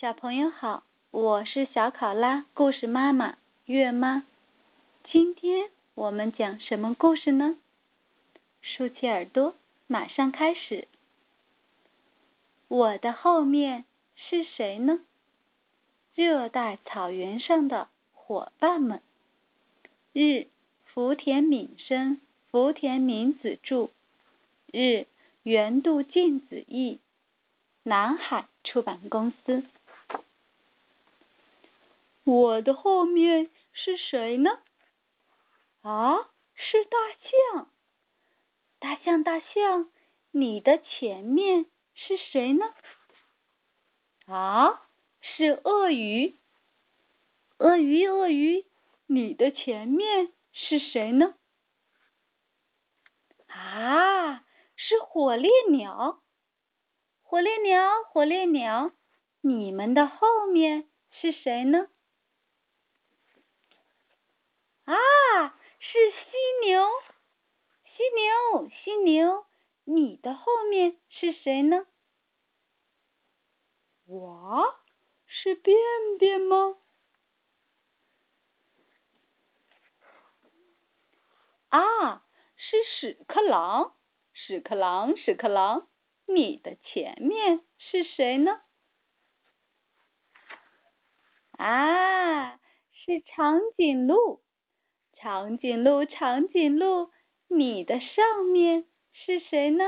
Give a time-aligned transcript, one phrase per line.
[0.00, 4.24] 小朋友好，我是小考拉故事妈妈月妈。
[5.04, 7.58] 今天我们讲什么故事呢？
[8.62, 9.54] 竖起耳朵，
[9.86, 10.88] 马上开始。
[12.68, 13.84] 我的后面
[14.16, 15.00] 是谁呢？
[16.14, 19.02] 热带草原上的伙伴们。
[20.14, 20.46] 日
[20.86, 23.90] 福田敏生、福田敏子著，
[24.72, 25.06] 日
[25.42, 27.00] 原度静子译，
[27.82, 29.62] 南海出版公司。
[32.30, 34.62] 我的后面是谁呢？
[35.82, 36.96] 啊，是大
[37.52, 37.72] 象！
[38.78, 39.90] 大象，大象，
[40.30, 42.72] 你的前面是谁呢？
[44.26, 44.80] 啊，
[45.20, 46.38] 是鳄鱼！
[47.58, 48.64] 鳄鱼，鳄鱼，
[49.06, 51.34] 你的前面是谁呢？
[53.48, 54.44] 啊，
[54.76, 56.22] 是火烈鸟！
[57.22, 58.92] 火烈鸟，火烈鸟，
[59.40, 61.88] 你们的后面是谁呢？
[64.84, 64.96] 啊，
[65.78, 66.88] 是犀牛，
[67.84, 69.46] 犀牛，犀牛，
[69.84, 71.86] 你的后面是谁呢？
[74.06, 74.74] 我，
[75.26, 75.76] 是便
[76.18, 76.76] 便吗？
[81.68, 82.24] 啊，
[82.56, 83.94] 是屎壳郎，
[84.32, 85.88] 屎壳郎，屎壳郎，
[86.26, 88.60] 你的前面是谁呢？
[91.52, 92.58] 啊，
[92.92, 94.42] 是长颈鹿。
[95.14, 97.12] 长颈鹿，长颈鹿，
[97.52, 99.84] 你的上面是谁呢？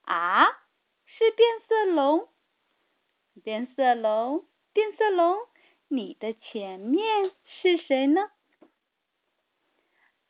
[0.00, 0.46] 啊，
[1.04, 2.26] 是变色龙。
[3.44, 5.38] 变色龙，变色龙，
[5.88, 8.30] 你的前面是谁呢？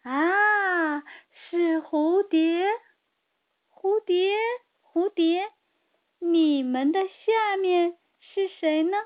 [0.03, 2.67] 啊，是蝴蝶。
[3.71, 4.37] 蝴蝶，
[4.83, 5.53] 蝴蝶，
[6.19, 8.99] 你们的下面是谁呢？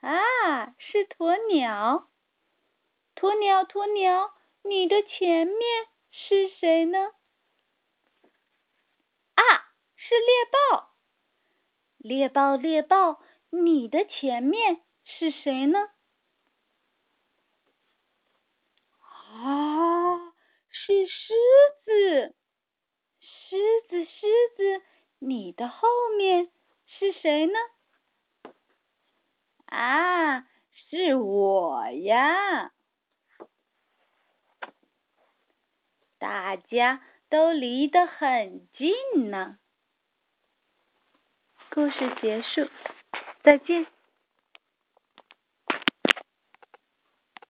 [0.00, 2.08] 啊，是鸵鸟，
[3.24, 4.34] 鸵鸟，鸵鸟，
[4.64, 6.98] 你的前面是谁呢？
[9.34, 9.42] 啊，
[9.96, 10.90] 是猎豹，
[11.96, 15.78] 猎豹，猎豹，你的前面是谁呢？
[19.00, 20.18] 啊，
[20.68, 21.32] 是狮
[21.82, 22.36] 子，
[23.20, 23.56] 狮
[23.88, 24.82] 子，狮子，
[25.18, 25.88] 你的后
[26.18, 26.50] 面
[26.84, 27.58] 是谁呢？
[29.64, 30.46] 啊，
[30.90, 32.73] 是我呀！
[36.24, 39.58] 大家都离得很近呢。
[41.68, 42.70] 故事结束，
[43.42, 43.93] 再见。